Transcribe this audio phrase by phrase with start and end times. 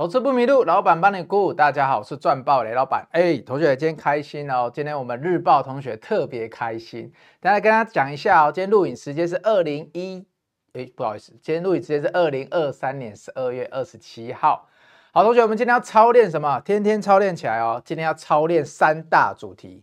[0.00, 1.52] 投资不迷路，老板帮你顾。
[1.52, 3.06] 大家好，我是赚爆雷老板。
[3.10, 4.70] 哎，同学今天开心哦！
[4.72, 7.12] 今天我们日报同学特别开心。
[7.38, 10.24] 大家跟他讲一下哦，今天录影时间是二零一，
[10.72, 14.66] 哎，不好意思，今天录影时间是二零二三年十二月二十七号。
[15.12, 16.58] 好，同学，我们今天要操练什么？
[16.60, 17.82] 天天操练起来哦！
[17.84, 19.82] 今天要操练三大主题。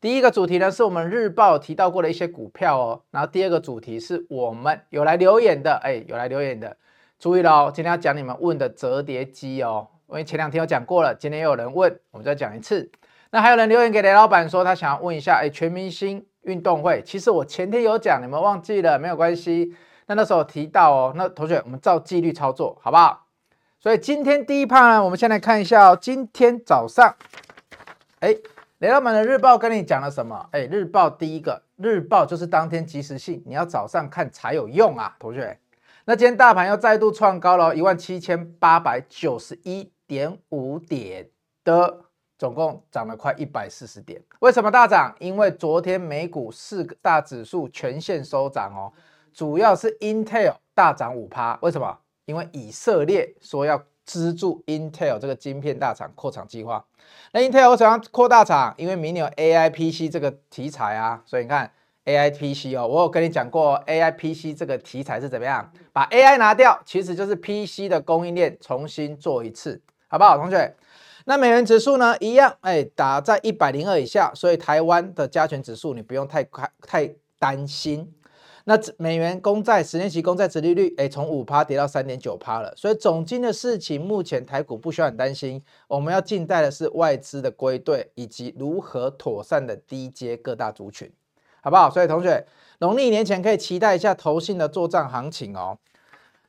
[0.00, 3.02] 第一个主题呢，是我们日报提到过的一些股票哦。
[3.10, 6.74] 然后第二个主题是我们有来留言的，哎，有来留言的。
[7.18, 12.88] 注意了，今天要讲你们问的折叠机哦，因为前两天有讲过了，今天又有人问，我们再讲一次。
[13.30, 19.74] 那还有人留言给雷老板说他想要问一下，哎，全明星运动会，其实我前天有讲，你们忘记了没有关系。
[20.06, 23.26] 那那时候提到哦，那同学我们照纪律操作，好不好？
[23.80, 27.16] 所以今天第一趴呢，我们先来看一下哦，今天早上，
[28.20, 28.32] 哎，
[28.78, 30.48] 雷老板的日报跟你讲了什么？
[30.52, 35.58] 哎，日报第一个，日报就是当天即时性，你要早上看才有用啊，同学。
[36.08, 41.28] 那今天大盘又再度创高了，一万七千八百九十一点五点
[41.62, 41.98] 的，
[42.38, 44.18] 总共涨了快一百四十点。
[44.40, 45.14] 为什么大涨？
[45.18, 48.90] 因为昨天美股四个大指数全线收涨哦，
[49.34, 51.58] 主要是 Intel 大涨五趴。
[51.60, 51.98] 为什么？
[52.24, 56.86] 因为以色列说要资助 Intel 这个晶片大厂扩厂计划。
[57.32, 58.72] 那 Intel 为什么要扩大厂？
[58.78, 61.70] 因为明年有 AI PC 这个题材啊，所以你看。
[62.08, 65.70] A I P C 哦，我有跟你讲过 A I P C 这个题材是怎么样？
[65.92, 69.78] 把 A I 拿掉，其实就是 P C 的供应链重新做一次，
[70.08, 70.74] 好不好，同学？
[71.26, 72.16] 那美元指数呢？
[72.18, 78.10] 一样，哎，打在一百零二以下，所以台湾的加权指数你不用太快太担心。
[78.64, 85.62] 那美元公债十年期公债殖利率，哎，从五趴跌到三点九趴了，所以总金的事情目前台股不需要很担心。
[85.86, 91.10] 我们要静待的是外资的归队以及如何妥善的低接各大族群。
[91.62, 91.90] 好不好？
[91.90, 92.46] 所以同学，
[92.78, 95.78] 农历年前可以期待一下投信的作战行情哦。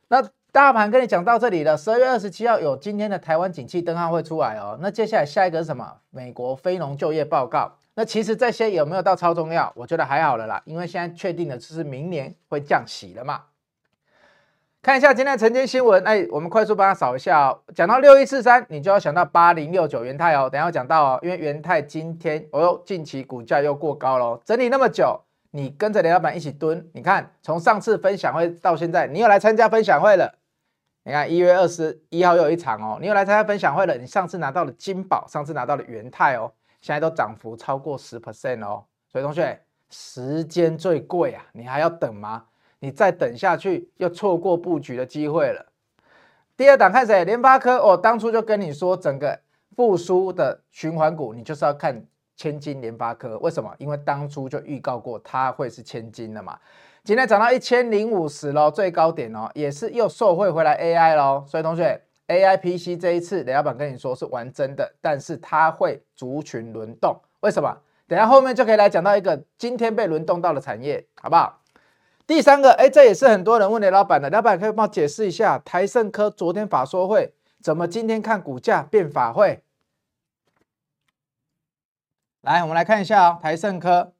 [0.08, 4.78] 那大盘跟你讲到这里了，十二月二十七号有今天的台湾景气灯号会出来哦。
[4.80, 5.98] 那接下来下一个是什么？
[6.10, 7.72] 美国非农就业报告。
[7.94, 9.72] 那其实这些有没有到超重要？
[9.76, 13.42] 我觉得还好了啦，因为现在确定的就是明年会降息了嘛。
[14.82, 17.60] 看一下今天的晨间新闻，哎，我们快速帮他扫一下哦。
[17.74, 20.48] 讲到六一四三，你就要想到八零六九元泰哦。
[20.48, 25.20] 等一下讲到哦，因为元泰今天哦，近期股价又过高了，整理那么久，
[25.50, 30.38] 你跟着雷老板一起蹲，你看从上次分享会到现在，你又来参加分享会了。
[31.04, 33.94] 你看一月二十一号又有一场哦，你又来参加分享会了。
[33.98, 38.84] 你上次拿到了金宝，上次拿到了元泰哦，现在都涨幅超过十 percent 哦。
[39.12, 42.44] 所以同学，时间最贵啊，你还要等吗？
[42.80, 45.66] 你再等下去，又错过布局的机会了。
[46.56, 47.24] 第二档看谁？
[47.24, 47.76] 联发科。
[47.76, 49.38] 我、哦、当初就跟你说，整个
[49.76, 52.04] 复苏的循环股，你就是要看
[52.36, 53.38] 千金联发科。
[53.38, 53.74] 为什么？
[53.78, 56.58] 因为当初就预告过它会是千金的嘛。
[57.04, 61.44] 今天涨到一千零五十喽，最高点哦，也是又受惠回来 AI 喽。
[61.46, 61.98] 所以同学
[62.28, 67.18] ，AI PC 这一次雷老板跟你说是玩真的，但是它会族群轮动。
[67.40, 67.74] 为什么？
[68.06, 71.59] 等下后面就可以来讲到一个今天被轮动到的产业，好不好？
[72.30, 79.64] 第三个，哎，这也是很多人问雷老板的，老板可以帮我解释一下，台胜科昨天法说会，怎么今天看股价变法会？
[82.42, 84.12] 来，我们来看一下哦，台胜科。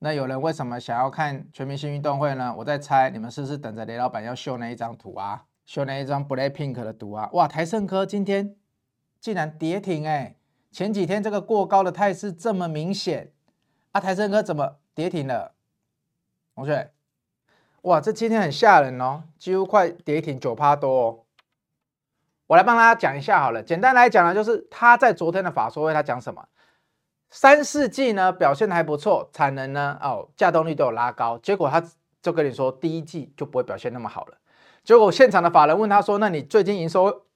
[0.00, 2.54] 那有人为什么想要看全明星运动会呢？
[2.58, 5.46] 我在猜，你们是不是等着雷老板要秀那一张图啊？
[5.64, 7.30] 秀那一张 Blackpink 的图啊？
[7.32, 8.54] 哇，台胜科今天
[9.18, 10.36] 竟然跌停哎！
[10.70, 13.32] 前几天这个过高的态势这么明显
[13.92, 15.54] 啊，台胜科怎么跌停了？
[16.54, 16.90] 同学？
[17.84, 21.20] 哇，这今天很吓人哦，几乎快跌停九趴多哦。
[22.46, 26.46] 我来帮大家讲一下好了，简单来讲呢，就是他在昨天的法说会他讲什么？
[27.28, 31.82] 三四季呢表现的还不错，产能呢哦，稼动率都有拉高，结果他
[32.22, 34.38] 就跟你说第一季就不会表现那么好了。
[34.82, 37.26] 结果现场的法人问他说：“那你最近营收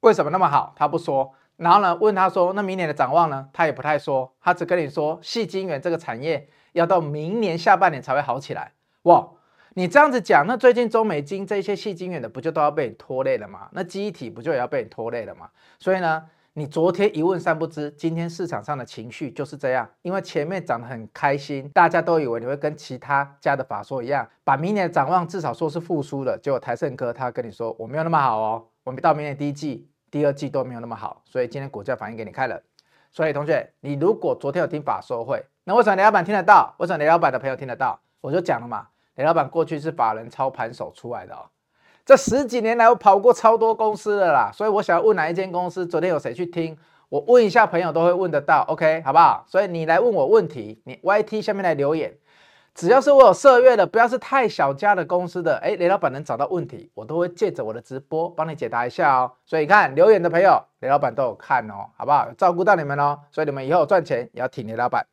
[0.00, 1.32] 为什么那么好？”他不说。
[1.56, 8.72] 然后呢，问他说：“那明年的展望呢？”他也不太说，他只跟你说矽晶圆这个产业要到明年下半年才会好起来。
[9.02, 9.28] 哇！
[9.74, 13.68] 你这样子讲，那最近中美金这些矽晶圆的不就都要被你拖累了吗？
[13.72, 15.48] 那记忆体不就也要被你拖累了吗？
[15.78, 16.22] 所以呢，
[16.52, 19.88] 你昨天一问三不知，今天市场上的情绪就是这样。
[20.02, 26.38] 因为前面涨得很开心，大家都以为你会跟其他家的法说一样，把明年的展望至少说是复苏了。
[26.42, 32.60] 结果台胜科他跟你说我没有那么好哦，我们到明年第一季、第二季都没有那么好，所以今天股价反应给你看了。
[33.10, 36.74] 所以同学，你如果昨天有听法说会，那为什么雷老板听得到？
[36.78, 37.98] 为什么雷老板的朋友听得到？
[38.20, 38.88] 我就讲了嘛。
[39.16, 41.44] 雷老板过去是法人操盘手出来的哦，
[42.04, 46.76] 这十几年来我跑过超多公司的啦，所以我想要问哪一间公司，昨天有谁去听？
[47.08, 49.44] 我问一下朋友都会问得到，OK 好不好？
[49.46, 52.16] 所以你来问我问题，你 YT 下面来留言。
[52.74, 59.30] 只要是我有涉猎的，不要是太小家的公司的，哎，雷老板能找到问题，我都会借着我的直播帮你解答一下哦。
[59.44, 62.30] 所以看留言的朋友，雷老板都有看哦，好不好？
[62.38, 65.06] 照顾到你们哦，所以你们以后赚钱也要挺雷老板。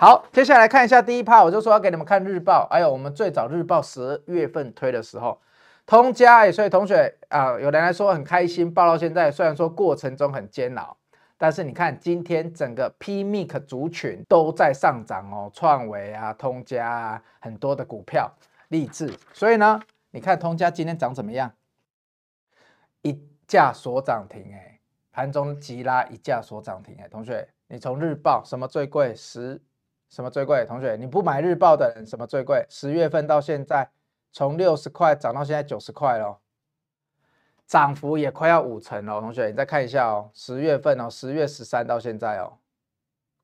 [0.00, 2.68] 好，接下来看一下第一趴，我就说要给你们看日报。
[2.70, 5.36] 哎呦，我们最早日报十二月份推的时候，
[5.84, 10.96] 通家哎，所以同学啊，有人来说很开心，报到现在，虽然说过程中很煎熬。
[11.36, 18.32] 但是你看，今天整个 PMIC 族群都在上涨哦，创维啊、通家啊，很多的股票，
[18.68, 19.12] 励志。
[19.32, 19.80] 所以呢，
[20.12, 21.50] 你看通家今天涨怎么样？
[23.02, 24.78] 一价所涨停哎，
[25.10, 29.12] 盘中急拉一价所涨停哎，同学，你从日报什么最贵？
[29.12, 29.60] 十
[30.08, 30.64] 什么最贵？
[30.64, 32.64] 同学，你不买日报的人什么最贵？
[32.68, 33.90] 十月份到现在，
[34.32, 36.38] 从六十块涨到现在九十块了。
[37.66, 42.54] 涨幅也快要五成了，同学，你再看一下哦，十月份哦，十月十三到现在哦，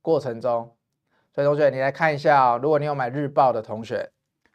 [0.01, 0.75] 过程中，
[1.35, 4.11] 所以同学你来看一下哦，如果你有买日报的同学，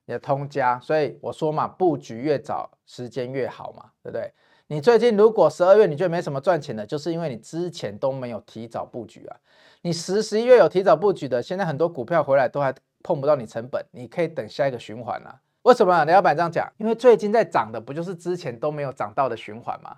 [0.06, 4.34] 你的通家，所以我说嘛，布局越早，时间越好嘛，对不对？
[4.66, 9.38] 你最近如果十二月你觉得没什么赚钱的，就是因为你之前都没有提早布局啊。
[9.82, 15.40] 你十十一月有提早布局的，现在很多股票回来都还碰不到你成本，你可以等下一个循环啊。
[15.62, 16.70] 为什么雷老板这样讲？
[16.78, 19.96] 因为最近在涨的不就是之前都没有涨到的循环吗？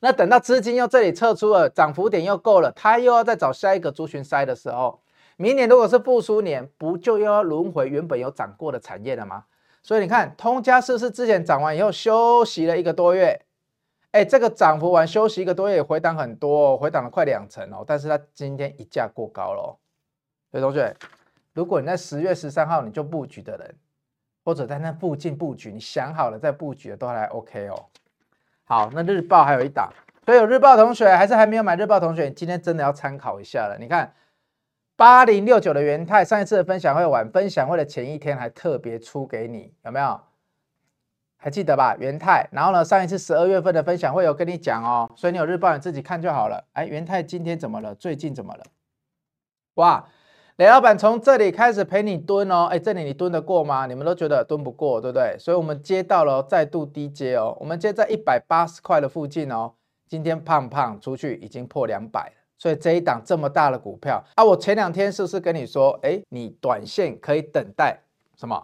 [0.00, 5.00] 那等到资金又这里撤出了，涨幅点又够了，它又要再找下一个族群塞的时候，
[5.36, 9.44] 明年如果是复苏年，不就又要轮回原本有涨过的产业了吗？
[9.82, 13.40] 所以你看，通家是不是之前涨完以后休息了一个多月？
[14.12, 17.84] 哎，这个涨幅完休息一个多月回档很多，回档了快两成哦。
[17.86, 19.78] 但是它今天一价过高了，
[20.50, 20.96] 所以同学，
[21.52, 23.74] 如果你在十月十三号你就布局的人。
[24.44, 27.86] 或者在那附近布局，你想好了再布局的都还 OK 哦。
[28.64, 29.88] 好，那日报还有一档，
[30.26, 33.76] 所以有日报同学还是还没有买日报同学，今天真的要参考一下了。
[33.78, 34.12] 你看
[34.96, 40.20] 八零六九的元泰，上一次的分享会晚，分享会的前一天还特别出给你，有没有？
[41.44, 41.96] 还记得吧？
[41.98, 46.62] 元泰，然后呢，上一次十二月份的分享会有跟你讲哦，所以你有日报你自己看就好了。
[46.72, 47.92] 哎，元泰今天怎么了？
[47.96, 48.62] 最近怎么了？
[49.74, 50.06] 哇！
[50.56, 53.86] 雷老板从这里开始陪你蹲哦，哎，这里你蹲得过吗？
[53.86, 55.36] 你们都觉得蹲不过，对不对？
[55.36, 59.72] 所以我们接到了再度低接哦，我们接在一百八十块的附近哦。
[60.06, 67.98] 今天胖胖出去已经破两百了，所以这一档这么大的股票啊，我前两天是不是跟你说，哎，你短线可以等待
[68.36, 68.62] 什么？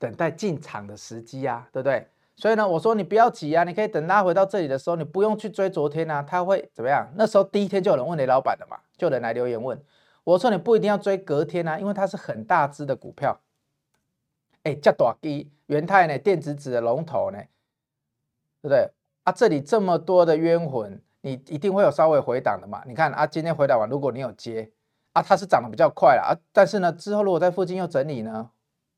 [0.00, 2.06] 等待进场的时机啊，对不对？
[2.38, 7.10] 所以呢，我说你不要急啊，你可以等拉回到这里的时候，你不用去追昨天啊，它会怎么样？
[7.16, 9.76] 那时候第一天就有人问雷老板的嘛，就有人来留言问。
[10.22, 13.40] 我说你不一定要追隔天啊，因为它是很大只的股票，
[14.62, 17.38] 哎，叫大基元泰呢，电子纸的龙头呢，
[18.62, 18.88] 对不对？
[19.24, 22.84] 啊，这里这么多的冤魂，你一定会有稍微回档的嘛？
[22.86, 24.70] 你看啊，今天回档完，如果你有接
[25.12, 28.48] 啊，它是涨得比较快了啊，但是呢，之后如果在附近又整理呢，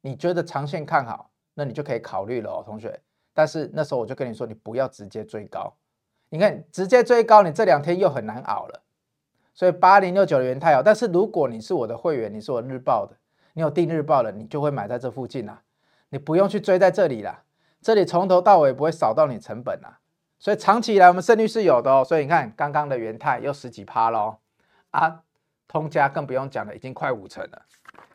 [0.03, 3.01] 你觉得长线看好，那你就可以考虑了哦，同学。
[3.41, 5.73] 但是那时候我就跟你说，你不要直接追高，
[6.29, 8.83] 你看直接追高，你这两天又很难熬了。
[9.55, 13.17] 所以八零六九的元太哦，但是如果你是我的会员，你是我日报的，
[13.55, 15.63] 你有订日报的，你就会买在这附近啦，
[16.11, 17.45] 你不用去追在这里啦，
[17.81, 20.01] 这里从头到尾不会少到你成本啦，
[20.39, 22.05] 所以长期以来我们胜率是有的哦。
[22.05, 24.37] 所以你看刚刚的元太又十几趴喽，
[24.91, 25.23] 啊，
[25.67, 27.63] 通家更不用讲了，已经快五成了。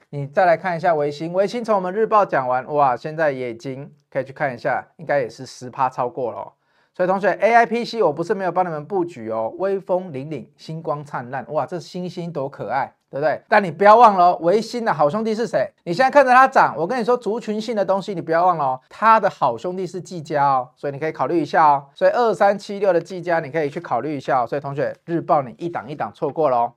[0.10, 6.54] 你再来看一下维新，维新从我们日报讲完，哇，现在也已经可以去看一下，应该也是十趴超过了。
[6.94, 13.42] 所以同学，AIPC 我不是没有帮你们布局哦，威风凛凛，星光灿烂，哇，这星星多可爱，对不对？
[13.50, 15.70] 但你不要忘了哦，微星的好兄弟是谁？
[15.84, 21.88] 你现在看着它涨，我跟你说，族群性的东西你不要忘了哦，它的好兄弟是技嘉哦，所以你可以考虑一下哦。
[21.94, 24.48] 所以二三七六的技嘉你可以去考虑一下哦。
[24.48, 26.72] 所以同学，日报你一档一档错过了，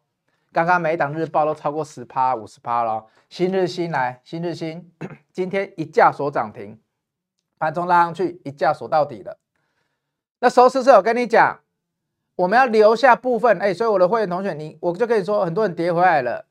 [0.59, 3.07] 刚刚每一档日报都超过十趴、五十趴了。
[3.29, 4.91] 新日新来，新日新
[5.33, 6.81] 今天一价锁涨停，
[7.59, 9.39] 盘中拉上去，一价锁到底了。
[10.41, 11.61] 那时候是不是有跟你讲，
[12.37, 13.59] 我们要留下部分？
[13.61, 16.47] 哎，所以我的会员同学，你我就跟你说，很多人跌回来了。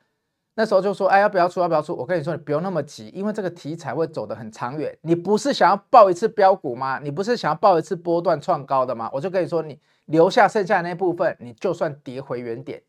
[0.56, 1.60] 那时候就说，哎，要不要出？
[1.60, 1.96] 要不要出？
[1.96, 4.98] 我跟你说，你不用那么急，因为这个题材会走得很长远。
[5.02, 7.00] 你不是想要抱一次标股吗？
[7.00, 9.10] 你不是想要抱一次波段创高的吗？
[9.14, 12.82] 我就跟你说，你留下剩下的那部分，你就算跌回原点，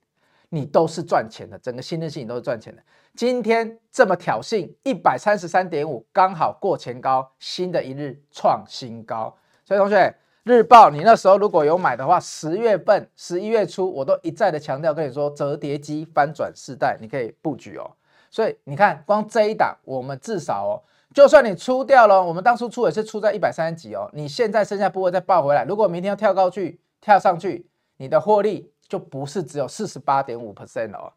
[0.51, 1.59] 你都是赚钱的。
[1.59, 2.83] 整个新日新都是赚钱的。
[3.15, 9.37] 今天这么挑衅，一百三十三点五，刚好过前高，新的一日创新高。
[9.65, 10.15] 所以同学。
[10.45, 17.91] 日报，你那时候如果有买的话，十月份、十一月初，我都一再的强调跟你说，折叠机翻转世代，你可以布局哦。
[18.31, 20.81] 所以你看，光这一档，我们至少哦，
[21.13, 31.13] 就算你出掉了，我们当初出也是出在一百三十几哦，你现在剩下部位再报回来，如果明天要跳高去、跳上去，你的获利就不是只有四十八点五 percent 哦。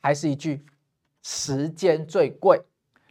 [0.00, 0.64] 还是一句，
[1.22, 2.60] 时间最贵。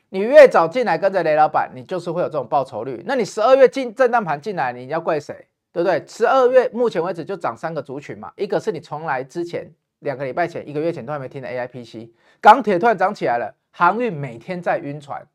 [0.10, 3.04] 你越早进来跟着雷老板，你就是会有这种报酬率。
[3.06, 5.48] 那你十二月进震荡盘进来，你要怪谁？
[5.72, 6.06] 对不对？
[6.06, 15.26] 十二月目前为止就涨三个族群嘛，一个是你从来之前两个礼拜前、一个月前都还没听的 AIPC，钢铁突然涨起来了，航运每天在晕船，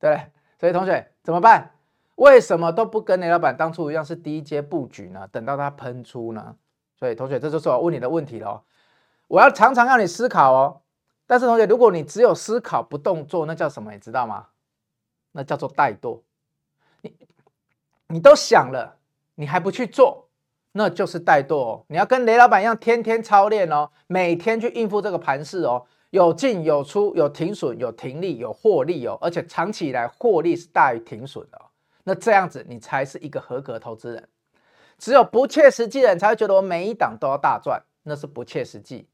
[0.00, 0.26] 对不对？
[0.58, 1.70] 所以同学怎么办？
[2.16, 5.28] 为什么都不跟雷老板当初一样是低阶布局呢？
[5.30, 6.56] 等到它喷出呢？
[7.04, 8.62] 对同学，这就是我问你的问题喽。
[9.28, 10.80] 我要常常让你思考哦。
[11.26, 13.92] 但是同学，如果你只有思考不动作，那叫什么？
[13.92, 14.46] 你知道吗？
[15.32, 16.20] 那叫做怠惰。
[17.02, 17.14] 你
[18.08, 18.96] 你都想了。
[19.36, 20.28] 你还不去做，
[20.70, 21.82] 那就是怠惰。
[21.88, 31.66] 你要跟雷老板一样，天天操练哦，每天去应付这个盘势哦，有进有出，有停损，有停利，有获利哦，而且长期以来获利是大于停损的哦。
[32.04, 34.28] 那这样子，你才是一个合格投资人。
[34.98, 39.08] 只有不切实际的人才会觉得我每一档都要大赚，那是不切实际。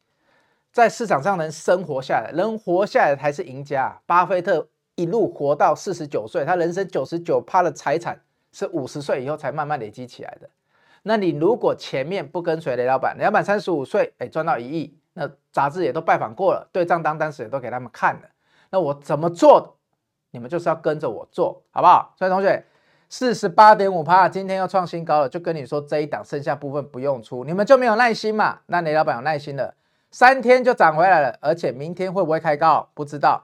[0.72, 4.00] 在市场上能生活下来，能活下来才是赢家。
[4.06, 8.20] 巴菲特一路活到四十九岁，他人生九十九趴的财产。
[8.52, 10.50] 是五十岁以后才慢慢累积起来的。
[11.04, 18.22] 那你如果前面不跟随雷老板，雷老板三十五岁，哎，赚到一亿，那杂志也都拜访过了，对账单当时也都给他们看了。
[18.70, 19.76] 那我怎么做？
[20.32, 22.12] 你们就是要跟着我做，好不好？
[22.18, 22.66] 所以同学，
[23.12, 28.61] 四十八点五趴，今天又创新高了，就跟你说这一档剩下部分不用出，你们就没有耐心嘛？
[28.67, 29.75] 那雷老板有耐心了，
[30.12, 32.88] 三天就涨回来了，而且明天会不会开高？
[32.95, 33.43] 不知道。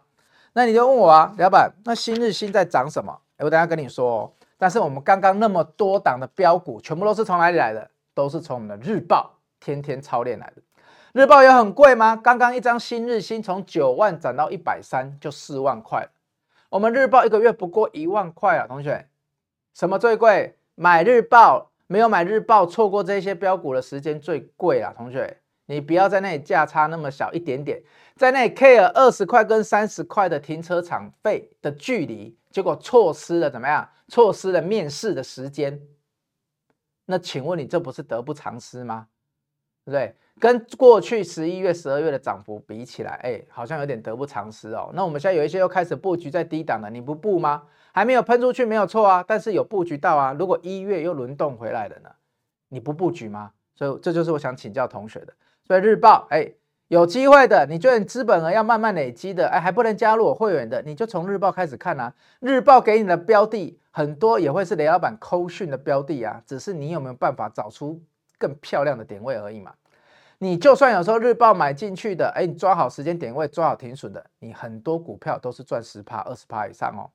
[0.52, 3.18] 那你就问我啊，雷老板，那新日兴在涨什么？
[3.38, 4.32] 我等下跟你说哦。
[4.56, 7.90] 但是我们刚刚那么多档的标股，全部都是从哪里来的？
[8.14, 10.62] 都是从我们的日报天天操练来的。
[11.12, 12.14] 日报有很贵吗？
[12.14, 16.08] 刚刚一张新日兴从九万涨到一百三，就四万块。
[16.68, 19.08] 我们日报一个月不过一万块啊，同学。
[19.76, 20.56] 什么最贵？
[20.74, 25.42] 买日报，没有买日报，错过这些标股的时间最贵啊，同学。
[25.66, 27.82] 你不要在那里价差那么小一点点，
[28.14, 33.86] 在那里 care 二十块跟三十块的停车场费的距离，结果错失了怎么样？
[34.08, 35.78] 错失了面试的时间。
[37.04, 39.08] 那请问你这不是得不偿失吗？
[39.84, 40.16] 对不对？
[40.38, 44.90] 跟过去十一月、十二月的涨幅比起来，哎，好像有点得不偿失哦。
[44.94, 47.62] 那我们现在有一些又开始布局在低档了，你不布吗？
[47.92, 50.36] 还没有喷出去没有错啊，但是有布局到啊。
[50.38, 52.10] 如果一月又轮动回来了呢？
[52.68, 53.52] 你不布局吗？
[53.74, 55.32] 所以这就是我想请教同学的。
[55.64, 56.52] 所以日报，哎，
[56.88, 62.12] 有机会的，你觉得你资本额要慢慢累积的，哎，还不能加入我会员的，你就从日报开始看啊。
[62.40, 67.98] 日报给你的标的很多，也会是雷老板扣讯的标的啊，只是你有没有办法找出
[68.38, 69.72] 更漂亮的点位而已嘛。
[70.38, 77.10] 你就算有时候日报买进去的，哎，你抓好时间点位，抓好停损的，你很多股票都是赚十趴、二十趴以上哦。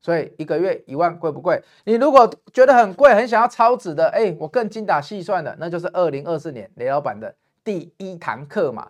[0.00, 1.62] 所以一个月一万贵不贵？
[1.84, 7.34] 你如果觉得很贵，很想要超值的，哎，我更精打细算的，那就是二零二四年雷老板的。
[7.62, 8.88] 第一堂课嘛，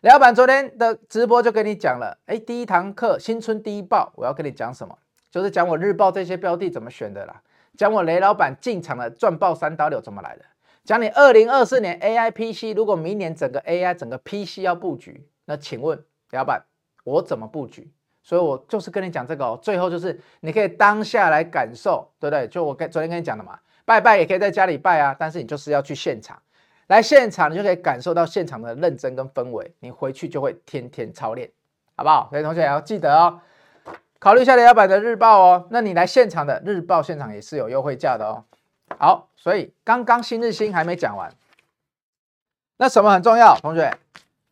[0.00, 4.98] 雷老板昨天的直播就跟你讲了，哎，第一堂课新春第一报，我要跟你讲什么？
[5.30, 7.40] 就是讲我日报这些标的怎么选的啦，
[7.76, 10.44] 讲我雷老板进场的赚爆三刀流怎么来的，
[10.88, 15.98] 讲你二零二四年 AI PC，如果明年整个 AI 整个 PC 要布局，那请问
[16.30, 16.64] 雷老板
[17.04, 17.92] 我怎么布局？
[18.22, 22.48] 所以我就是跟你讲这个哦，最后就是你可以当下来感受，对不对？
[22.48, 26.40] 就我跟昨天跟你讲的嘛，拜拜也可以在家里拜啊，但是你就是要去现场。
[26.86, 29.70] 来现场，你就可以感受到现场的认真跟氛围。
[29.80, 31.50] 你回去就会天天操练，
[31.96, 32.28] 好不好？
[32.30, 33.38] 所以同学也要记得哦，
[34.18, 35.68] 考虑一下李老板的日报哦。
[35.70, 38.42] 那你来现场的日报现场也是有优惠价的哦。
[38.98, 41.32] 好，所以刚刚新日新还没讲完，
[42.78, 43.54] 那什么很重要？
[43.60, 43.96] 同学，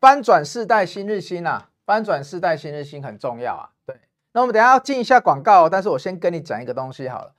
[0.01, 3.71] 翻转世代新日新啊，翻转世代新日新很重要啊。
[3.85, 3.99] 对，
[4.33, 7.33] 那我们等下要进一下广告，但是我先跟你讲一个东西好了。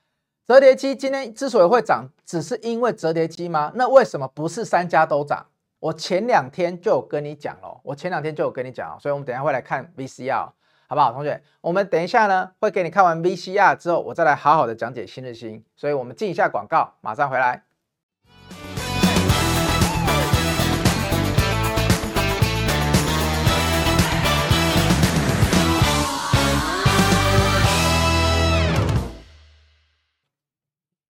[0.46, 3.72] 折叠机今天之所以会涨，只是因为折叠机吗？
[3.76, 5.46] 那为什么不是三家都涨？
[5.80, 10.50] 我前两天就有跟你讲了，我前两天就有跟你讲，所以我们等下会来看 VCR，
[10.89, 11.44] 好不好，同学？
[11.60, 15.62] 我们等一下呢会给你看完 VCR 之后，我再来好好的讲解新日兴。
[15.75, 17.63] 所以我们进一下广告，马上回来。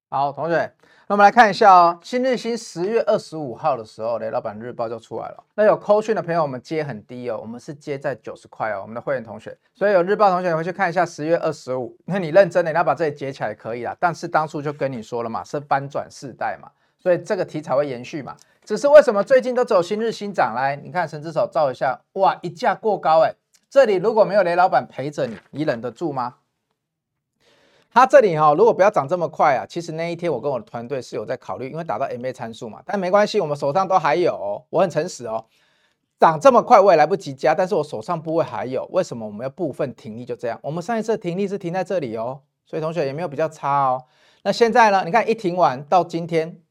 [0.10, 0.74] 好，同学，
[1.09, 1.97] 那我们来看一下哦。
[2.03, 5.41] 新日新十月二十五号的时候，雷老板日报就出来了。
[5.55, 8.81] 那有扣讯的朋友，我们接很低哦，我们是接在九十块哦。
[8.81, 11.95] 我们的会员同学，所以有日报同学回去看一下十月二十五。
[12.03, 13.95] 那你认真的，你要把这里接起来可以啦。
[14.01, 18.35] 但是当初就跟你说了嘛，是翻转世代嘛，所以这个题材会延续嘛。
[18.65, 20.75] 只是为什么最近都走新日新涨来？
[20.75, 23.33] 你看神之手照一下，哇，一价过高哎。
[23.69, 26.35] 这里如果没有雷老板陪着你，你忍得住吗？
[27.98, 35.44] 它这里哈，如果不要涨这么快啊，其实那一天我跟我的团队是有在考虑，因为达到 MA 参数嘛，但没关系，我们手上都还有，我很诚实哦。
[36.20, 40.24] 涨这么快我也来不及加，但是我手上部位还有，为什么我们要部分停利？
[40.24, 44.04] 就这样，我们上一次停利是停在这里哦，所以同学也没有比较差哦。
[44.44, 45.01] 那现在呢？
[45.04, 46.62] 你看一停完到今天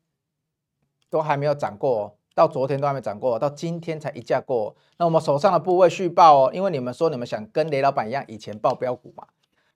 [1.11, 4.76] 都还没有涨过哦，到昨天都还没涨过，到今天才一价过。
[4.97, 9.26] 那我们手上的部位续报哦，因为你们说你们想跟雷老板一样以前报标股嘛。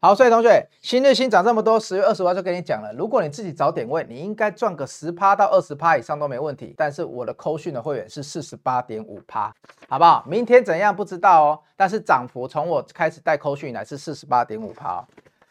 [0.03, 2.91] 好，所以同学，新日兴涨这么多，十月二十五号就跟你讲了。
[2.97, 6.75] 如果你自己找点位，你应该赚个十趴到二十趴以上都没问题。
[6.75, 9.53] 但是我的扣讯的会员是四十八点五趴，
[9.91, 10.25] 好不好？
[10.27, 11.61] 明天怎样不知道哦。
[11.77, 15.07] 但是涨幅从我开始带扣讯以来是四十八点五趴。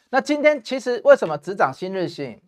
[0.10, 2.42] 那今天其实为什么只涨新日兴？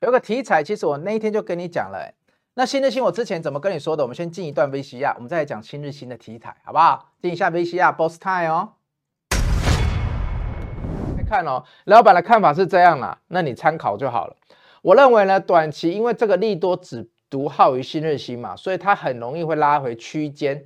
[0.00, 2.10] 有个题材，其实我那一天就跟你讲了。
[2.54, 4.02] 那新日兴我之前怎么跟你说的？
[4.02, 7.10] 我们先进一段 VCR，我们再来讲新日兴的题材，好不好？
[7.20, 8.72] 进一下 VCR，Boss Time 哦。
[11.28, 14.36] 看哦，老板的看法是这样啦，那你参考就好了。
[14.80, 20.64] 我认为呢，短期因为这个利多只独好于新日兴嘛，所以它很容易会拉回区间，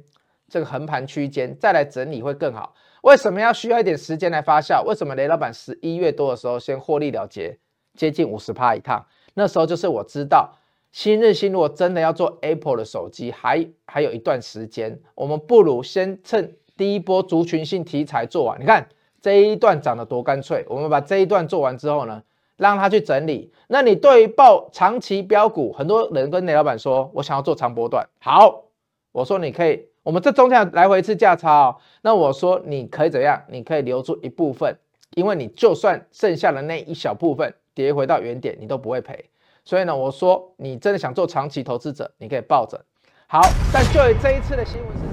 [0.49, 2.75] 这个横盘区间再来整理会更好。
[3.01, 4.85] 为什么要需要一点时间来发酵？
[4.85, 7.59] 为什么雷老板十一月多的时候先获利了结，
[7.97, 9.05] 接近五十趴一趟？
[9.35, 10.53] 那时候就是我知道
[10.93, 18.61] 新日兴如果真的要做 Apple 的手机，还还有一段时间，我们不如先趁第一波族群性题材做完。
[18.61, 18.87] 你看。
[19.23, 22.21] 这一段涨得多干脆，我们把这一段做完之后呢，
[22.57, 23.53] 让他去整理。
[23.69, 28.05] 那你对于抱长期标股，很多人跟雷老板说，我想要做长波段。
[28.19, 28.65] 好，
[29.13, 31.77] 我说你可以，我们这中间来回一次价差哦。
[32.03, 33.41] 那我说你可以怎样？
[33.49, 34.77] 你可以留住一部分，
[35.15, 39.25] 因为你就算剩下的那一小部分跌回到原点，你都不会赔。
[39.65, 42.85] 所以呢，我说你真的想做长期投资者，你可以抱着。
[43.29, 43.41] 好，
[43.73, 45.12] 但就以这一次的新闻是。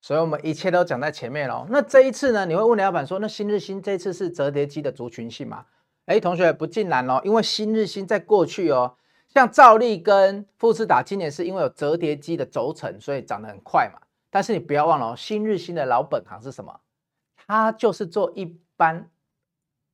[0.00, 1.66] 所以我们一切都讲在前面喽。
[1.70, 2.46] 那这一次呢？
[2.46, 5.66] 你会问老板说：“那新日新这次是折叠机的族群性吗？”
[6.06, 8.96] 哎，同学不尽然哦，因为新日新在过去哦，
[9.28, 14.00] 像兆利跟富士达今年是因为有折叠机的轴承，所以涨得很快嘛。
[14.30, 16.80] 但是你不要忘了哦，新日新的老本行是什么？
[17.46, 19.10] 它就是做一般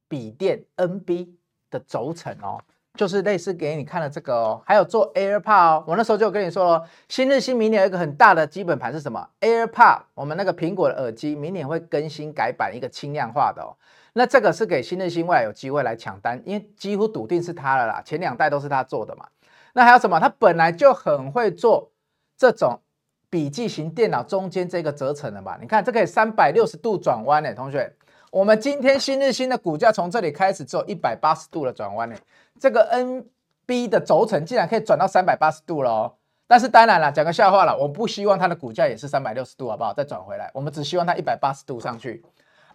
[0.08, 1.34] 笔电 NB
[1.70, 2.62] 的轴承哦。
[2.96, 13.76] 就是类似给你看的这个哦，还有做 AirPod 哦，我那时候就跟你说了，新日新明年有一个很大的基本盘是什么？AirPod，我们那个苹果的耳机明年会更新改版一个轻量化的哦，
[14.14, 19.26] 那这个是给新日新未来有机会来抢单，因为几乎笃定是他了啦，前两代都是他做的嘛。
[19.74, 20.18] 那还有什么？
[20.18, 21.90] 他本来就很会做
[22.38, 22.80] 这种
[23.28, 27.92] 笔记型电脑中间这个折层的嘛，你看这可以三百六十度转弯呢，同学。
[28.32, 32.16] 我们今天新日新的股价从这里开始做一百八十度的转弯呢，
[32.58, 36.14] 这个 NB 的轴承竟然可以转到三百八十度了哦。
[36.46, 39.92] 但是当然了，讲个笑话了，我不希望它的股价也是三百六十度，好不好？
[39.92, 42.24] 再转回来，我们只希望它一百八十度上去。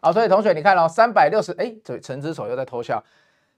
[0.01, 3.03] 好，所以同学你看哦，三百六十，哎，这陈之手又在偷笑，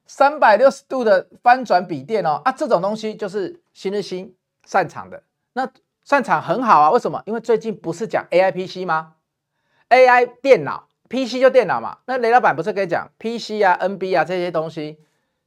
[0.06, 5.68] 三百六十度的翻转笔电哦，啊，这种东西就是新日新擅长的，那
[6.04, 7.24] 擅长很好啊，为什么？
[7.26, 9.14] 因为最近不是讲 AI PC 吗
[9.90, 10.88] ？AI 电脑。
[11.10, 14.98] PC 就电脑嘛，那雷老板不是跟你讲 PC 啊、NB 啊这些东西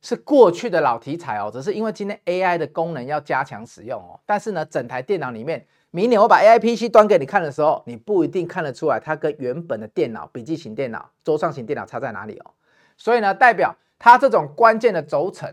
[0.07, 4.21] 是过去的老题材哦，只是因为今天 AI 的功能要加强使用哦。
[4.25, 12.53] 但是呢，整台电脑里面，明年我把 AI PC 端给你看的时候，你不一定看得出来它跟原本的电脑、笔记型电脑、桌上型电脑差在哪里哦。
[12.97, 15.53] 所以呢，代表它这种关键的轴承，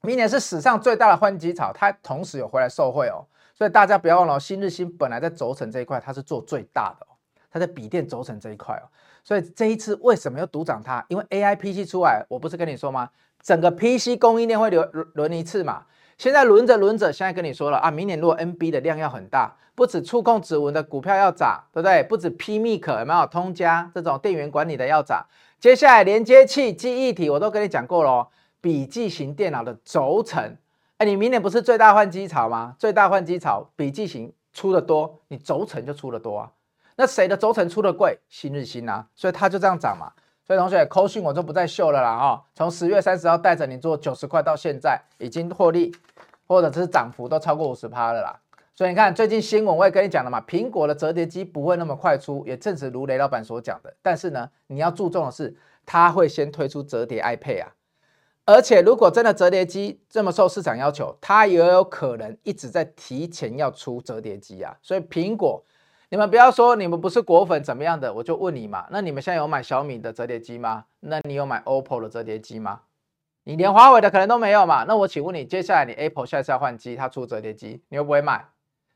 [0.00, 3.24] 明年是史上最大的换机潮，它同时有回来受惠哦。
[3.54, 7.14] 所以大家不要忘了，新日新本来在轴承这一块它是做最大的哦，
[7.52, 8.90] 它在笔电轴承这一块哦。
[9.22, 11.06] 所以这一次为什么要独涨它？
[11.08, 13.08] 因为 AI PC 出来，我不是跟你说吗？
[13.42, 15.84] 整个 PC 供应链会轮轮一次嘛。
[16.18, 22.02] 现在轮着轮着，现在跟你说了啊，明年如果 NB 的量要很大，不止触控指纹的股票要涨，对不对？
[22.02, 25.24] 不止 PMIC 有没有通家这种电源管理的要涨？
[25.58, 28.28] 接下来连接器、记忆体我都跟你讲过了，
[28.60, 30.56] 笔记型电脑的轴承，
[30.98, 32.74] 哎，你明年不是最大换机潮吗？
[32.78, 36.50] 最大换机潮，笔记型出的多，你轴承就出的多啊。
[36.96, 38.18] 那谁的轴承出的贵？
[38.28, 40.12] 新日新啊，所以它就这样涨嘛。
[40.50, 42.42] 所以同学扣讯我就不再秀了啦哦。
[42.56, 45.94] 从十月三十号带着你做九十块到现在，已经获利
[46.48, 48.36] 或者是涨幅都超过五十趴了啦。
[48.74, 53.94] 所以你看最近新闻我也跟你讲了嘛，苹果的折叠机不会那么快出，也正是如雷老板所讲的。
[54.02, 55.54] 但是呢，你要注重的是，
[55.86, 57.68] 它会先推出折叠 iPad 啊。
[58.44, 64.76] 而且如果真的折叠机这么受市场要求，它也有可能一直在提前要出折叠机啊。
[64.82, 65.64] 所以苹果。
[66.12, 68.84] 你们不要说你们不是果粉怎么样的，我就问你嘛。
[68.90, 70.84] 那你们现在有买小米的折叠机吗？
[70.98, 72.80] 那你有买 OPPO 的折叠机吗？
[73.44, 74.84] 你连华为的可能都没有嘛？
[74.88, 78.44] 那我请问你，接下来你 Apple 下次要换机，它出折叠机，你会不会买？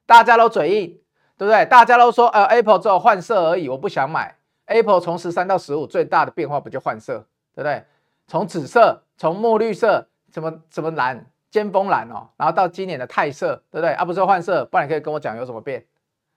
[0.06, 0.98] 大家都嘴硬，
[1.38, 1.64] 对不对？
[1.66, 4.36] 大家都说，呃，Apple 只有换色而已，我不想买。
[4.66, 7.18] Apple 从十三到十五最大的变化不就换色，
[7.54, 7.84] 对不对？
[8.26, 13.92] 从紫色，从墨绿色，什么什么蓝，尖峰蓝哦，然后到今年的钛色，对不对？
[13.92, 15.86] 啊，不是换色，不然你可以跟我讲有什么变？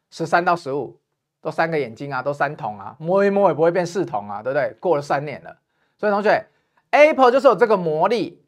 [0.10, 1.00] 十三到十五，
[1.42, 4.76] 都三个眼睛啊，都三桶啊，摸一摸也不会变四桶啊，对不对？
[4.80, 5.58] 过了三年了，
[5.98, 6.46] 所以同学
[6.92, 8.44] ，Apple 就是有这个魔力，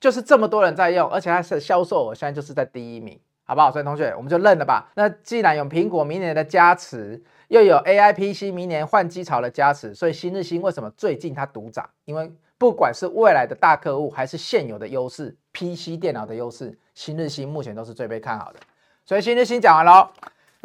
[0.00, 3.70] 就是这么多人在用，而且它是销售额现在就是在第一名，好不好？
[3.70, 4.90] 所以同学，我们就认了吧。
[4.94, 11.88] 那既然有苹果明年的加持，又有 AI PC 明年换机潮的加持，所以新日兴为什么最近它独涨？
[12.04, 18.58] 因为不管是未来的大客户，还是现有的优势，PC 电脑的优势，新日兴目前都是最被看好的。
[19.04, 20.08] 所以新日兴讲完喽，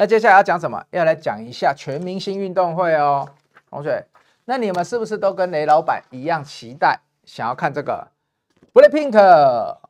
[0.01, 0.83] 那接下来要讲什么？
[0.89, 3.29] 要来讲一下全明星运动会哦，
[3.69, 4.03] 同学，
[4.45, 8.07] 那你们是不是都跟雷老板一样期待，想要看这个
[8.73, 9.15] Blackpink？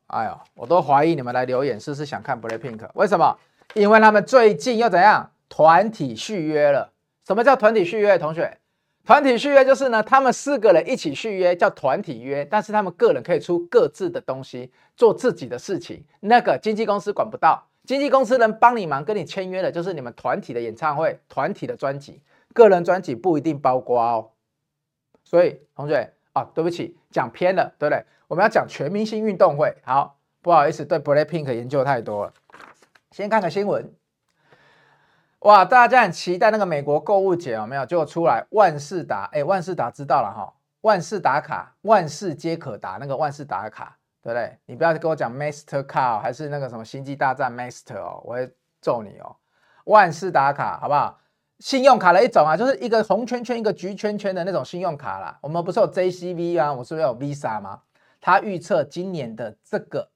[0.07, 2.89] 哎呦，我都怀疑你们来留言是不是想看 Blackpink？
[2.95, 3.37] 为什么？
[3.73, 5.31] 因为他们最近又怎样？
[5.47, 6.91] 团体续约了。
[7.25, 8.17] 什么叫团体续约？
[8.17, 8.57] 同学？
[9.05, 17.65] 团体续约就是呢，他们四个人一起续约叫团体约，但是他们个人可以出各自的东西，做自己的事情，那个经纪公司管不到。
[17.91, 22.21] 经纪公司能帮你忙，跟你签约的就是你们团体的演唱会、团体的专辑，
[22.53, 24.29] 个人专辑不一定包括哦。
[25.25, 28.05] 所以同学啊，对不起，讲偏了，对不对？
[28.29, 29.75] 我们要讲全明星运动会。
[29.83, 32.33] 好，不好意思，对 Blackpink 研究太多了。
[33.11, 33.93] 先看个新闻。
[35.39, 37.85] 哇，大家很期待那个美国购物节有没有？
[37.85, 44.57] 结果出来万事达，哎，万事达知道了哈，万事达卡，万事皆可达，那个万事达卡，对不对？
[44.65, 49.35] 你不要跟我讲 Master Card 还是那个什么星际大战 Master 哦，我会揍你哦。
[49.85, 51.19] 万事达卡好不好？
[51.59, 55.37] 信用卡的一种啊，就是一个红圈圈一个橘圈圈的那种信用卡啦。
[55.41, 57.81] 我们不是有 JCB 啊，我是不是有 Visa 吗？
[58.19, 60.09] 他预测今年的这个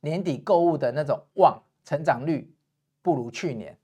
[0.00, 2.52] 年底购物的那种旺成长率
[3.02, 3.76] 不如去年。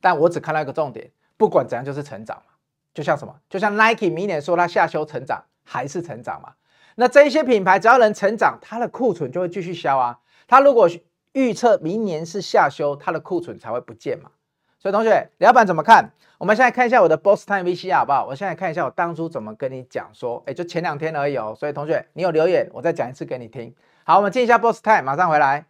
[0.00, 2.52] 但我只看到一个重点，不管怎样就是成长嘛，
[2.92, 6.54] 就像什么，就像 Nike 明年说它下修成长，还是成长嘛。
[6.96, 10.20] 那这一些品牌只要能成长，它的库存就会继续销啊。
[10.46, 10.88] 它如果
[11.32, 14.30] 预测明年是下修，它的库存才会不见嘛。
[14.78, 16.12] 所以同学，老板怎么看？
[16.38, 18.26] 我们现在看一下我的 Boss Time VCR 好不好？
[18.26, 21.54] 我现在看一下我当初怎么跟你讲说，哎，就前两天而已哦。
[21.58, 23.74] 所以同学，你有留言，我再讲一次给你听。
[24.04, 25.64] 好，我们进一下 Boss Time，马上回来。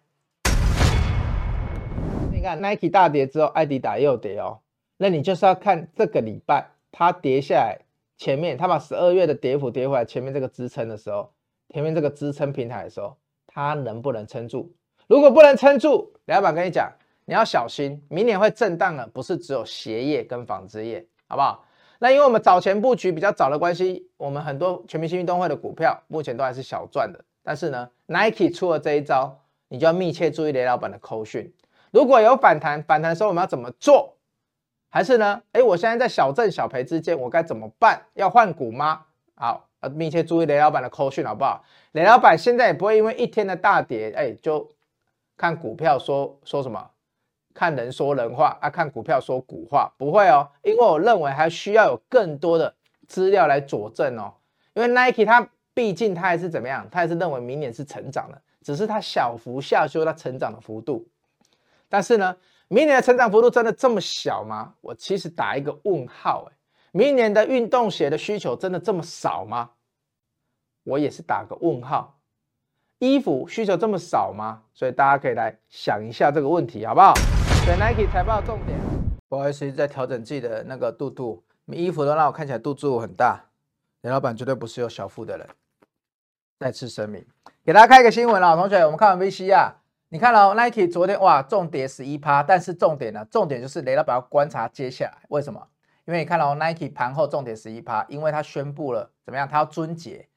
[2.32, 4.58] 你看 Nike 大跌之后，艾迪达也有跌哦。
[4.96, 7.78] 那你就是要看这个礼拜它跌下来，
[8.16, 11.32] 前面它把十二月的跌幅跌回来，前面这个支撑的时候，
[11.70, 14.72] 前面这个支撑平台的时候，它能不能撑住？
[15.06, 16.92] 如果不能撑住，老板跟你讲，
[17.24, 21.64] 你要小心，明年会震荡的，不是只有鞋业跟纺织业，好不好？
[21.98, 27.24] 那因为我们早前布局比较早的关系，我们很多全明星运动会的股票目前都还是小赚的。
[27.42, 31.52] 但是呢，Nike 出了这一招，你就要密切注意雷老板的扣讯。
[31.90, 34.13] 如果有反弹，反弹的时候我们要怎么做？
[34.94, 35.42] 还是呢？
[35.50, 38.00] 哎，我现在在小挣小赔之间，我该怎么办？
[38.12, 39.00] 要换股吗？
[39.34, 41.64] 好，要密切注意雷老板的扣讯，好不好？
[41.90, 44.70] 雷老板现在也不会因为一天的大跌，哎，就
[45.36, 46.92] 看股票说说什么，
[47.52, 52.72] 看人说人话啊，看股票说股话，不会哦，因为我认为还需要有更多的
[53.08, 54.34] 资料来佐证哦。
[54.74, 61.04] 因为 Nike 它毕竟它还是怎么样，它还是认为明年是成长的，只是它小幅下修它成长的幅度。
[61.88, 62.36] 但是呢，
[62.74, 64.74] 明年的成长幅度真的这么小吗？
[64.80, 66.48] 我其实打一个问号。
[66.50, 66.56] 哎，
[66.90, 69.70] 明年的运动鞋的需求真的这么少吗？
[70.82, 72.18] 我也是打个问号。
[72.98, 74.62] 衣服需求这么少吗？
[74.74, 77.14] 所以大家可以来想一下这个问题，好不好？
[77.64, 78.76] 所以 Nike 财报重点，
[79.28, 83.40] 不好意思，在调整自己的那个肚肚，衣服都让我看起来肚肚很大。
[84.00, 85.48] 雷老板绝对不是有小腹的人。
[86.58, 87.24] 再次声明，
[87.64, 89.76] 给大家看一个新闻啊，同学，我们看完 VC 啊。
[90.14, 95.60] 你看哦，Nike 昨天哇重跌十一趴，但是重点呢，重点就是雷老板要观察接下来为什么？
[96.04, 99.48] 因为你看到 Nike 盘后重跌十一趴，因为他宣布了怎么样？
[99.48, 100.28] 他要撙节，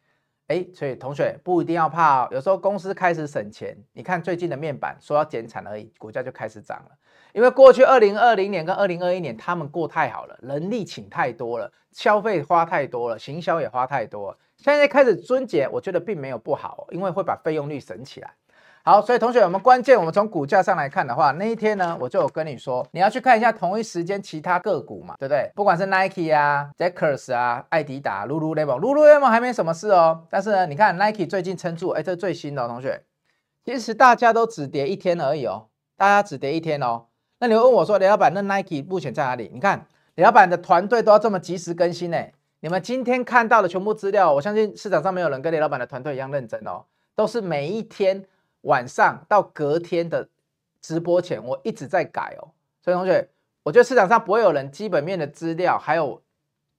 [0.48, 2.28] 哎，所以同学不一定要怕哦。
[2.32, 6.98] 有时候公司开始省钱，你看最近的面板说要减产而已，股价就开始涨了。
[7.34, 14.40] 因为过去二零二零年跟二零二一年他们过太好了，人力请太多了，消费花太多了，行销也花太多了。
[14.56, 18.34] 现在开始撙节，我觉得并没有不好，因为会把费用率省起来。
[18.88, 25.52] 好，所以同学，我们关键，我们从股价上来看的话，那一天呢，我就有跟你说，你要去看一下同一时间其他个股嘛，对不对？
[25.54, 30.24] 不管是 Nike 啊、Deckers 啊、艾迪达、Lululemon，Lululemon 还没什么事哦。
[30.30, 33.04] 但是呢，你看 Nike 最近撑住，哎，这最新的，同学，
[33.66, 37.08] 其实大家都只跌一天而已哦，大家只跌一天哦。
[37.40, 39.52] 那你会问我说，雷老板，那 Nike 目前在哪里？
[39.54, 42.18] 你看，雷老板的团队都要这么及时更新呢。
[42.62, 46.86] 你们今天看到的全部资料，我相信市场上没有人跟雷老板的团队一样认真哦，
[47.18, 48.24] 都是每一天。
[48.68, 50.28] 晚上到隔天的
[50.82, 52.52] 直播前，我一直在改哦。
[52.82, 53.28] 所以同学，
[53.64, 56.22] 我觉得市场上不会有人基本面的资料，还有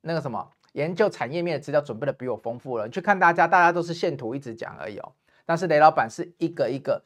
[0.02, 2.86] 那个什么研究产业面的资料准备的比我丰富了。
[2.86, 5.12] 你去看大家，大家都是线图一直讲而已哦。
[5.44, 7.02] 但是雷老板是一个一个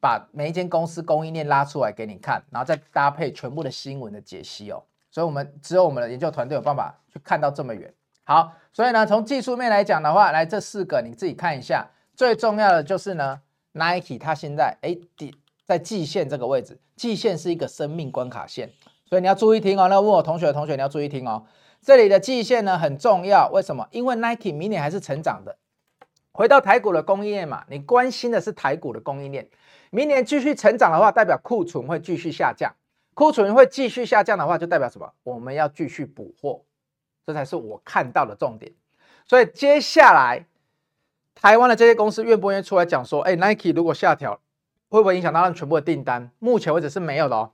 [0.00, 4.82] 把每一间公司供应链拉出来给你看，然后再搭配全部的新闻的解析哦。
[5.10, 7.94] 所以，我们只有我们的研究团队有办法去看到这么远。
[8.24, 11.88] 好，所以呢，从技术面来讲的话，来这四个你自己看一下。
[12.16, 13.40] 最重要的就是呢
[13.74, 14.96] ，Nike 它现在哎，
[15.66, 18.70] 在季线这个位置，季线是一个生命关卡线，
[19.04, 19.88] 所以你要注意听哦。
[19.88, 21.44] 那问我同学的同学，你要注意听哦。
[21.82, 23.86] 这里的季线呢很重要，为什么？
[23.90, 25.58] 因为 Nike 明年还是成长的。
[26.32, 29.48] 回到台股的供应链嘛，你关心的是台股的供应链，
[29.90, 32.74] 明年继续成长的话，代表库存会继续下降。
[33.14, 35.12] 库存会继续下降的话，就代表什么？
[35.22, 36.62] 我们要继续补货，
[37.24, 38.72] 这才是我看到的重点。
[39.26, 40.44] 所以接下来，
[41.34, 44.40] 台湾的这些公司愿不愿意出来讲说，哎，Nike 如果下调，
[44.88, 46.30] 会不会影响到他们全部的订单？
[46.38, 47.52] 目前为止是没有的哦。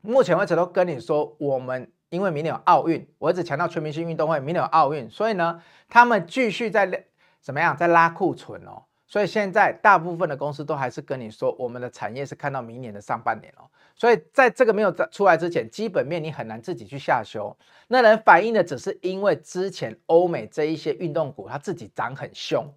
[0.00, 7.06] 目前为止都跟你说，我们因为明年有奥运，我一直强调全明星运动会，明年有奥运，所以呢，他们继续在
[7.40, 8.84] 怎么样，在拉库存哦。
[9.06, 13.64] 所以现在大部分的公司都还是跟你说，我们的产业是看到明年的上半年哦。
[13.96, 17.56] 所以在这个没有出来之前，基本面你很难自己去下修。
[17.88, 22.70] 那能反映的只是因为之前欧美这一些运动股它自己涨很凶，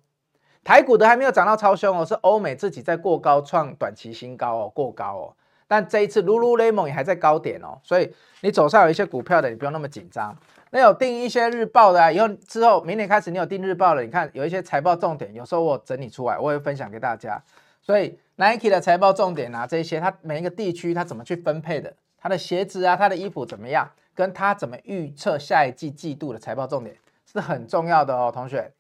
[0.64, 5.34] 台股的还没有涨到超凶哦，是欧美自己在过高创短期新高哦，过高哦。
[5.68, 10.36] 但这一次 Lululemon 也还在高点哦，所以你手上有一些股票的，你不用那么紧张。
[10.70, 17.42] 那有订一些日报的啊，以后之后明年开始你有订日报了，你看有一些财报重点，有时候我整理出来，我会分享给大家。
[17.82, 26.96] 所以 Nike 的财报重点啊，这些它每一个地区它怎么去分配的，它的鞋子啊，它的衣服怎么样，跟它怎么预测下一季季度的财报重点
[27.26, 28.72] 是很重要的哦，同学。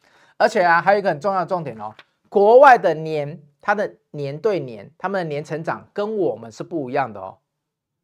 [0.41, 1.93] 而且啊，还有一个很重要的重点哦，
[2.27, 7.37] 国外的年它的年对年，他们的年成长跟我们是不一样的哦。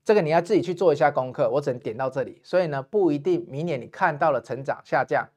[0.06, 2.40] 这个你要自己去做一下功课，我只能点到这里。
[2.44, 5.28] 所以呢，不一定明年你看到了成长下降，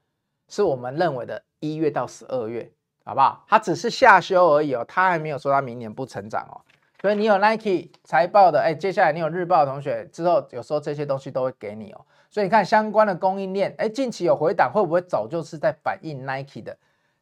[0.47, 2.71] 是我们认为的一月到十二月，
[3.03, 3.43] 好不好？
[3.47, 6.61] 它只是下修而已哦，它还没有说它明年不成长哦。
[7.01, 12.05] 所以你有 Nike 财报的，哎，接下来你有日报的同学，之后有时候这些东西都会给你哦。
[12.29, 16.77] 所以你看相关的供应链，哎，近期有回档，会不会早就是在反映 Nike 的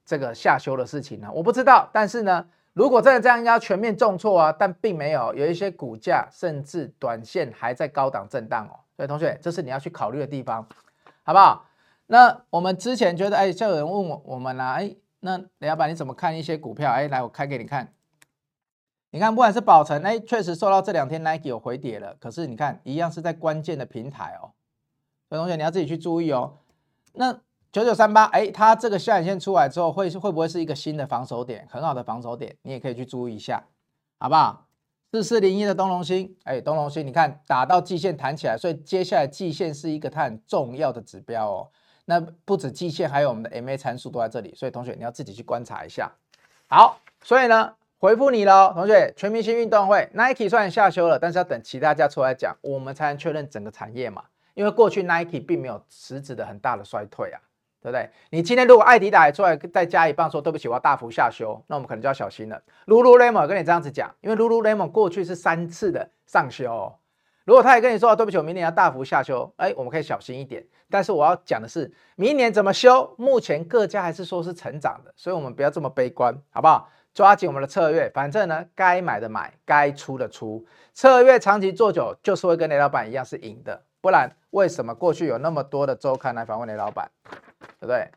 [0.10, 1.30] 这个下修的事情呢？
[1.32, 2.44] 我不知道，但是呢。
[2.74, 8.80] 如果真的这样，应该要全面重挫啊，但并没有，有一些股价甚至短线还在高档震荡哦。
[8.96, 10.66] 所以同学，这是你要去考虑的地方，
[11.24, 11.66] 好不好？
[12.06, 16.90] 那我们之前觉得，哎，就有人问我我们啦，哎，那雷老板你怎么看一些股票？
[16.90, 17.92] 哎，来我开给你看，
[19.10, 24.54] 你看不管是宝成，哎，确实受到这两天 Nike 有回跌了，可是你看一样是在关键的平台哦。
[25.28, 26.60] 所以同学你要自己去注意哦。
[27.14, 27.42] 那。
[27.72, 31.68] 九九三八，哎，它这个下影线出来之后，会会不会是一个新的防守点？
[31.70, 33.64] 很好的防守点，你也可以去注意一下，
[34.18, 34.66] 好不好？
[35.12, 41.70] 四四零一的东隆兴，哎，东隆兴，你看打到季线弹起来，所以接下来季线是一个它很重要的指标哦。
[42.06, 46.12] 那不止季线，还有我们的 MA 参数都在这里，所以同学你要自己去观察一下。
[46.68, 54.24] 好，所以呢，回复你喽，同学，全明星运动会，Nike 虽然下修了，但是要等其他家出来讲，我们才能确认整个产业嘛。
[54.56, 57.40] 因为过去 Nike 并没有实质的很大的衰退啊。
[57.82, 58.10] 对不对？
[58.30, 62.62] 你今天如果爱迪达出来再加一棒说对不起，我要大幅下修，那我们可能就要小心了。
[62.88, 66.94] Lululemon 跟你这样子讲，因为 Lululemon 过去是三次的上修，
[67.46, 70.66] 如果他也跟你说对不起，我明年要大幅下修，哎，我们可以小心一点。
[70.90, 73.14] 但是我要讲的是，明年怎么修？
[73.18, 76.90] 目前各家还是说是成长的，所以我们不要这么悲观，好不好？
[77.14, 80.64] 抓紧我们的策略，反正呢，该买的买，该出的出，
[80.94, 83.82] 策略长期做久，就是会跟雷老板一样是赢的。
[84.00, 87.10] 不然为什么过去有那么多的周刊来访问雷老板？
[87.60, 88.10] 对不对？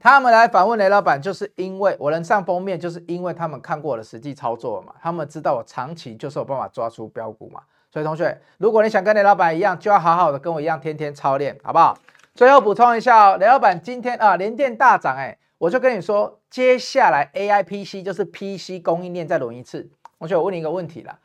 [0.00, 4.94] 他们来访问雷老板，就是因为我能上封面，就是因为他们看过我的实际操作嘛。
[5.02, 7.60] 他们知道我长期就是有办法抓出标股嘛。
[7.90, 11.98] 所以同学，如果你想跟雷老板一样，就要好好的跟我一样，天天操练，好不好？
[12.34, 19.90] 最后补充一下哦，雷老板今天啊，连电大涨，哎，我就跟你说，接下来 AI PC 就是 PC 供应链再轮一次。
[20.20, 21.18] 同学，我问你一个问题啦，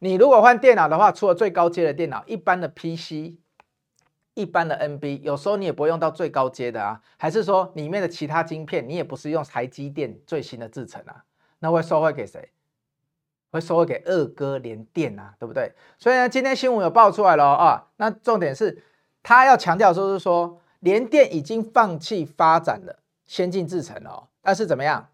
[0.00, 3.38] 你如果换电脑的话，除了最高阶的电脑，一般的 PC。
[4.38, 11.24] 一般的 NB 有时候你也不会用到最高阶的啊，还是说里面的其他晶片你也不是用台积电最新的制程啊？
[11.58, 12.48] 那会收回给谁？
[13.50, 15.72] 会收回给二哥联电啊，对不对？
[15.98, 17.88] 所以呢，今天新闻有爆出来了啊。
[17.96, 18.80] 那重点是
[19.24, 25.08] 他要强调说是说联电已经放弃发展了先进制程了，哦但是怎么样？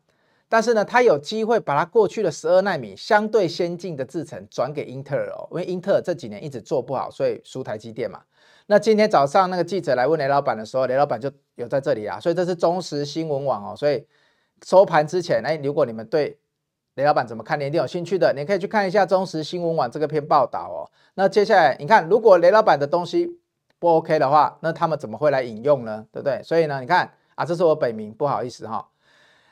[0.51, 8.21] 但是呢，他有机会把他过去的十二纳米相对先进的制程转给英特尔哦，因为英特尔这几年一直做不好，所以输台积电嘛。
[8.67, 13.77] 那今天早上那个记者来问雷老板的时候，雷老板就有在这里啊，所以这是中时新闻网哦。
[13.77, 14.07] 所以
[14.65, 16.39] 收盘之前，哎，如果你们对
[16.95, 20.89] 雷老板怎么看联电有兴趣的，你可以去看一下中时新闻网这个篇报道哦。
[21.15, 23.39] 那接下来你看，如果雷老板的东西
[23.79, 26.07] 不 OK 的话，那他们怎么会来引用呢？
[26.11, 26.43] 对不对？
[26.43, 28.85] 所以呢，你看啊，这是我本名，不好意思哈、哦。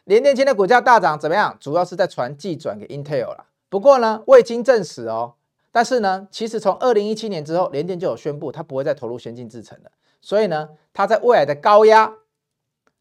[0.05, 1.55] 联电今天股价大涨怎么样？
[1.61, 3.44] 主要是在传技转给 Intel 了。
[3.68, 5.35] 不过呢，未经证实哦。
[5.72, 9.90] 但是呢，其实从二零一七年之后，联电就有宣布，它不会再投入先进制程了。
[10.20, 12.12] 所以呢，它在未来的高压，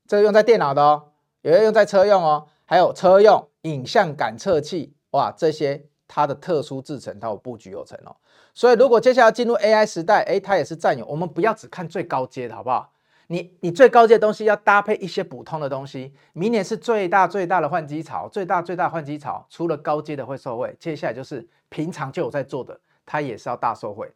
[0.07, 8.15] 这个用在电脑的哦，也要用在车用哦，还有车用影像感测器，哇，这些它的特殊制程，它有布局有成哦。
[8.53, 11.05] 所以如果接下来进入 AI 时代，诶，它也是占有。
[11.05, 12.91] 我们不要只看最高阶的好不好？
[13.27, 16.13] 你你最高阶的东西要搭配一些普通的东西。
[16.33, 24.13] 明年是最大最大的换机潮，最大最大换机潮，除了高阶的会受惠，接下来就是平常就有在做的，它也是要大受惠。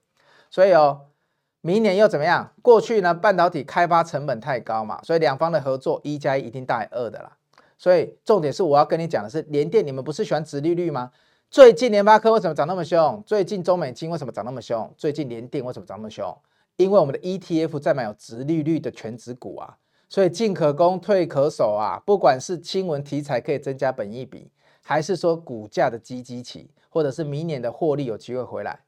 [0.51, 1.05] 所以哦，
[1.61, 2.51] 明年又怎么样？
[2.61, 7.35] 过去呢，半导体开发成本太高嘛，所以两方的合作一加一一定大于二的啦。
[7.77, 11.11] 所以重点是我要跟你讲的是，联电你们不是喜欢殖利率吗？
[11.49, 13.23] 最近联发科为什么涨那么凶？
[13.25, 14.93] 最近中美金为什么涨那么凶？
[14.97, 16.37] 最近联电为什么涨那么凶？
[16.75, 19.77] 因为我们的 ETF 在买有殖利率的全值股啊，
[20.09, 22.01] 所以进可攻退可守啊。
[22.05, 24.51] 不管是新闻题材可以增加本益比，
[24.87, 28.81] 还是说股价的积极期，或者是明年的获利有机会回来，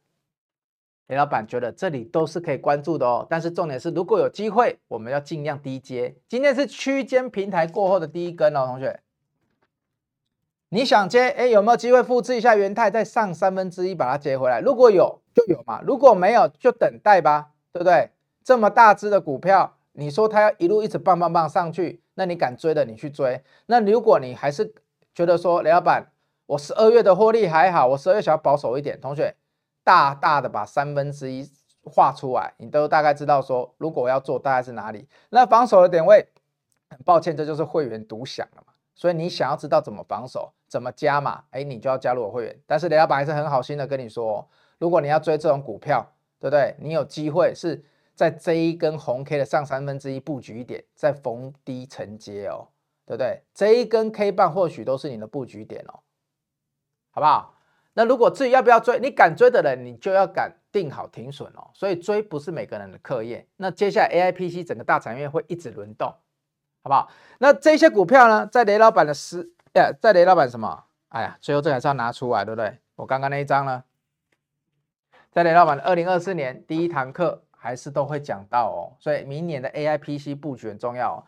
[1.07, 3.25] 雷老板觉得这里都是可以关注的哦。
[3.27, 6.15] 但是重点是，如果有机会，我们要尽量低接。
[6.27, 8.99] 今天是区间平台过后的第一根哦，同学，
[10.69, 11.29] 你想接？
[11.29, 14.61] 哎，有没有机会复制一下元泰，再上三分之一把它接回来？
[14.61, 17.51] 如果有就有嘛，如果没有就等待吧。
[17.73, 18.09] 对不对？
[18.43, 23.43] 这么大只的股票，你说它要一路一直棒棒棒上去，那你敢追的你去追。
[23.67, 24.73] 那如果你还是
[25.17, 26.11] 觉得说，雷老板，
[26.45, 29.35] 我十二月的获利还好，我十二月想要保守一点，同学，
[29.83, 31.49] 大大的把三分之一
[31.83, 35.07] 画出来，你都大概知道说，如果我要做大概是哪里。
[35.29, 36.27] 那防守的点位，
[36.91, 38.73] 很抱歉，这就是会员独享了嘛。
[38.93, 42.55] 所以你想要知道怎么防守，怎么加码，哎，你就要加入我会员。
[42.67, 46.07] 但是雷老板还是很好心的跟你说，如果你要追这种股票。
[46.39, 46.75] 对不对？
[46.77, 52.67] 你有机会是在这一根红 K 的上三分之一布局一点，再逢低承接哦，
[53.07, 53.41] 对不对？
[53.53, 56.03] 这一根 K 棒或许都是你的布局点哦，
[57.09, 57.55] 好不好？
[57.93, 61.71] 那如果至于要不要追，你敢追的人，你就要敢定好停损哦。
[61.73, 63.47] 所以追不是每个人的课业。
[63.55, 66.07] 那接下来 AIPC 整个大产业会一直轮动，
[66.83, 67.09] 好不好？
[67.39, 70.83] 那这些股票呢，在雷老板的十，哎，在雷老板什么？
[71.07, 72.77] 哎呀，最后这还是要拿出来，对不对？
[72.97, 73.83] 我刚刚那一张呢？
[75.31, 81.23] 在雷老板的二零二四年第一堂课还是都会讲到哦，所以明年的 AI PC 布局很重要哦。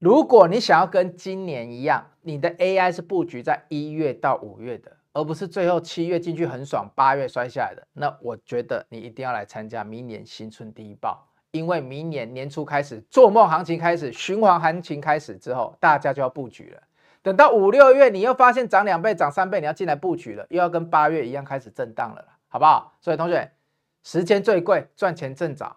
[0.00, 16.82] 如果你想要跟今年一样，你的 AI 是布局在一月到五月的，而不是最后七月进去很爽，八月摔下来的，那我觉得你一定要来参加明年新春第一报，因为明年年初开始做梦行情开始，循环行情开始之后，大家就要布局了。
[17.22, 22.24] 等到五六月，你又发现涨两倍、涨三倍，你要进来布局了，又要跟八月一样开始震荡了。
[22.48, 22.96] 好不好？
[23.02, 23.52] 所以同学，
[24.02, 25.76] 时间最贵，赚钱正早。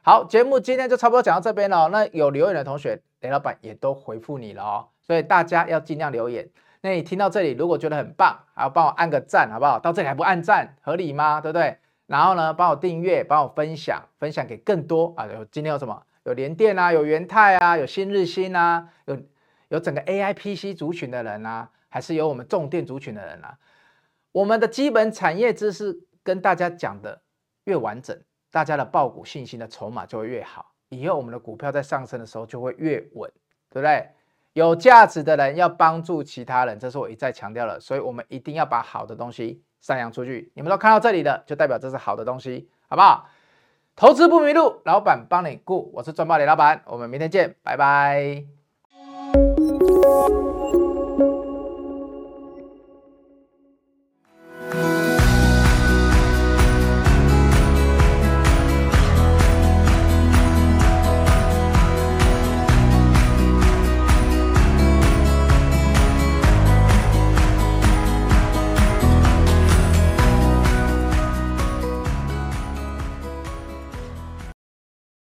[0.00, 1.88] 好，节目今天就差不多讲到这边了。
[1.90, 4.88] 那有留言的同学，雷老板也都回复你了哦。
[5.00, 6.48] 所以大家要尽量留言。
[6.82, 9.78] 那你听到这里，如果觉得很棒，还要帮我按个赞，好不好？
[9.78, 11.40] 到这里还不按赞，合理吗？
[11.40, 11.78] 对不对？
[12.06, 15.26] 然后呢，帮我订阅，帮我分享，分享给更多啊。
[15.26, 16.02] 有今天有什么？
[16.24, 19.16] 有联电啊，有元泰啊，有新日兴啊，有
[19.68, 23.58] 有整个 AI PC 族群的人啊，还是有我们重电族群的人啊？
[24.32, 27.22] 我们的基本产业知识跟大家讲的
[27.64, 28.18] 越完整，
[28.50, 33.30] 大家的抱股信心的筹码就会越好，以后我们的股票在上升的时候就会越稳，
[33.70, 34.08] 对不对？
[34.52, 40.50] 有价值的人要帮助其他人，这是我一再强调的，所以我们一定要把好的东西散扬出去。
[40.54, 43.28] 你们都看到这里的，就代表这是好的东西，好不好？
[43.94, 48.44] 投资不迷路，老板帮你顾，我是赚爆李老板，我们明天见，拜拜。